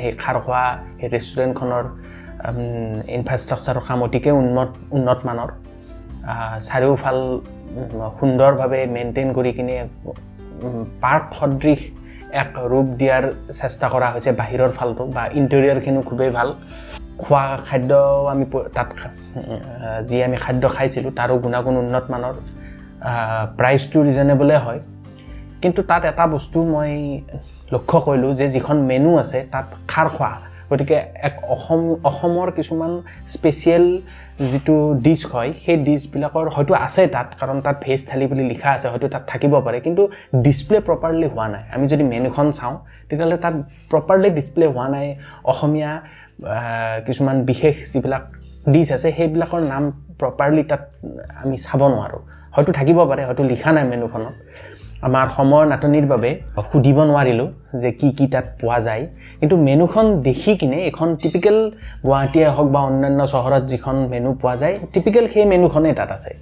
সেই 0.00 0.12
খাৰখোৱা 0.22 0.62
সেই 0.98 1.08
ৰেষ্টুৰেণ্টখনৰ 1.14 1.84
ইনফ্ৰাষ্ট্ৰাকচাৰৰ 3.16 3.82
কাম 3.88 3.98
অতিকৈ 4.06 4.32
উন্নত 4.42 4.70
উন্নত 4.96 5.18
মানৰ। 5.28 5.50
আহ, 6.30 6.54
চাৰিওফাল 6.68 7.18
সুন্দৰভাৱে 8.18 8.80
মেইনটেইন 8.96 9.28
কৰি 9.36 9.50
কিনে 9.56 9.76
পাৰ্ক 11.04 11.26
সদৃশ 11.38 11.80
এক 12.40 12.50
ৰূপ 12.72 12.86
দিয়াৰ 13.00 13.24
চেষ্টা 13.60 13.86
কৰা 13.92 14.08
হৈছে 14.14 14.30
বাহিৰৰ 14.40 14.70
ফালটো 14.78 15.04
বা 15.16 15.22
ইণ্টেৰিয়ৰখিনিও 15.40 16.02
খুবেই 16.08 16.30
ভাল। 16.36 16.48
খোৱা 17.22 17.44
খাদ্য 17.66 17.92
আমি 18.32 18.44
তাত 18.76 18.88
যি 20.08 20.16
আমি 20.26 20.36
খাদ্য 20.44 20.64
খাইছিলোঁ 20.76 21.12
তাৰো 21.18 21.34
গুণাগুণ 21.44 21.74
উন্নত 21.82 22.04
মানৰ 22.12 22.34
প্ৰাইচটো 23.58 23.98
ৰিজনেবলে 24.08 24.56
হয়। 24.64 24.80
কিন্তু 25.62 25.80
তাত 25.90 26.02
এটা 26.10 26.24
বস্তু 26.34 26.58
মই 26.74 26.92
লক্ষ্য 27.72 27.98
কৰিলোঁ 28.06 28.32
যে 28.40 28.46
যিখন 28.54 28.76
মেনু 28.90 29.10
আছে 29.22 29.38
তাত 29.52 29.66
খাৰ 29.90 30.08
খোৱা। 30.16 30.32
গতিকে 30.72 30.96
এক 31.28 31.34
অসম 31.54 31.80
অসমৰ 32.10 32.48
কিছুমান 32.58 32.92
স্পেচিয়েল 33.34 33.86
যিটো 34.50 34.76
ডিছ 35.04 35.20
হয় 35.32 35.50
সেই 35.64 35.76
ডিছবিলাকৰ 35.86 36.46
হয়তো 36.54 36.72
আছে 36.86 37.02
তাত 37.14 37.28
কাৰণ 37.40 37.56
তাত 37.64 37.76
ভেজ 37.84 38.00
থালি 38.08 38.24
বুলি 38.30 38.44
লিখা 38.52 38.68
আছে 38.76 38.86
হয়তো 38.92 39.06
তাত 39.14 39.22
থাকিব 39.32 39.52
পাৰে 39.66 39.78
কিন্তু 39.86 40.02
ডিছপ্লে 40.44 40.78
প্ৰপাৰলি 40.88 41.26
হোৱা 41.32 41.46
নাই। 41.54 41.64
আমি 41.74 41.84
যদি 41.92 42.04
মেনুখন 42.12 42.46
চাওঁ 42.58 42.76
তেতিয়াহ'লে 43.08 43.38
তাত 43.44 43.54
প্ৰপাৰলি 43.90 44.28
ডিছপ্লে 44.38 44.64
হোৱা 44.74 44.86
নাই। 44.94 45.06
অসমীয়া 45.52 45.90
কিছুমান 47.06 47.36
বিশেষ 47.50 47.74
যিবিলাক 47.92 48.24
ডিছ 48.72 48.88
আছে 48.96 49.08
সেইবিলাকৰ 49.16 49.60
নাম 49.72 49.82
প্ৰপাৰলি 50.20 50.62
তাত 50.70 50.82
আমি 51.42 51.56
চাব 51.64 51.80
নোৱাৰোঁ। 51.94 52.22
হয়তো 52.54 52.70
থাকিব 52.78 52.98
পাৰে 53.10 53.22
হয়তো 53.28 53.42
লিখা 53.52 53.70
নাই 53.76 53.84
মেনুখনত 53.92 54.34
আমাৰ 55.06 55.26
সময়ৰ 55.36 55.64
নাটনিৰ 55.72 56.06
বাবে 56.12 56.30
সুধিব 56.70 56.98
নোৱাৰিলোঁ 57.10 57.48
যে 57.82 57.90
কি 58.00 58.08
কি 58.18 58.26
তাত 58.32 58.46
পোৱা 58.60 58.78
যায়। 58.86 59.02
কিন্তু 59.40 59.56
মেনুখন 59.66 60.06
দেখি 60.28 60.52
কিনে 60.60 60.78
এখন 60.90 61.08
টিপিকেল 61.22 61.56
গুৱাহাটীয়ে 62.06 62.48
হওক 62.56 62.68
বা 62.74 62.80
অন্যান্য 62.88 63.20
চহৰত 63.32 63.62
যিখন 63.72 63.96
মেনু 64.12 64.30
পোৱা 64.42 64.54
যায় 64.62 64.74
টিপিকেল 64.92 65.24
সেই 65.32 65.44
মেনুখনেই 65.52 65.94
তাত 65.98 66.10
আছে। 66.16 66.32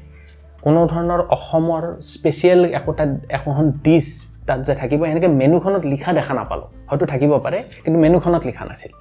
কোনো 0.64 0.81
ধৰণৰ 0.93 1.21
অসমৰ 1.37 1.83
স্পেচিয়েল 2.12 2.61
একোটা 2.79 3.05
একোখন 3.37 3.67
ডিছ 3.85 4.07
তাত 4.49 4.61
যে 4.67 4.75
থাকিব 4.81 5.00
এনেকৈ 5.12 5.29
মেনুখনত 5.40 5.83
লিখা 5.93 6.11
দেখা 6.19 6.33
নাপালোঁ। 6.38 6.69
হয়তো 6.88 7.05
থাকিব 7.12 7.33
পাৰে 7.45 7.59
কিন্তু 7.83 7.99
মেনুখনত 8.05 8.43
লিখা 8.49 8.64
নাছিল। 8.69 8.93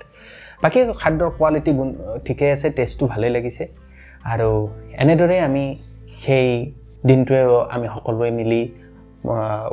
বাকী 0.64 0.80
খাদ্যৰ 1.02 1.30
কোৱালিটি 1.38 1.72
গুণ 1.78 1.90
ঠিকে 2.26 2.46
আছে 2.56 2.68
টেষ্টটো 2.78 3.06
ভালেই 3.12 3.32
লাগিছে। 3.36 3.64
আৰু 4.32 4.50
এনেদৰে 5.04 5.38
আমি 5.48 5.64
সেই 6.24 6.50
দিনটোৱে 7.10 7.42
আমি 7.76 7.86
সকলোৱে 7.96 8.30
মিলি 8.40 8.62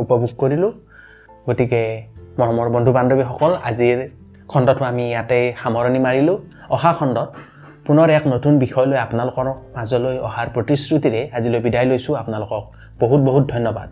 উপভোগ 0.02 0.30
কৰিলোঁ। 0.42 0.72
গতিকে 1.48 1.82
মৰমৰ 2.38 2.68
বন্ধু 2.74 2.90
বান্ধৱীসকল 2.98 3.52
আজিৰ 3.68 3.98
খণ্ডটো 4.50 4.82
আমি 4.90 5.04
ইয়াতে 5.10 5.38
সামৰণি 5.62 6.00
মাৰিলোঁ। 6.06 6.36
অহা 6.74 6.90
খণ্ডত 6.98 7.28
পুনৰ 7.86 8.08
এক 8.18 8.24
নতুন 8.34 8.52
বিষয় 8.58 8.86
লৈ 8.90 8.98
আপোনালোকৰ 9.06 9.46
মাজলৈ 9.76 10.16
অহাৰ 10.28 10.46
প্ৰতিশ্ৰুতিৰে 10.54 11.20
আজিলৈ 11.36 11.60
বিদায় 11.66 11.86
লৈছোঁ। 11.90 12.14
আপোনালোকক 12.22 12.62
বহুত 13.00 13.20
বহুত 13.28 13.44
ধন্যবাদ। 13.54 13.88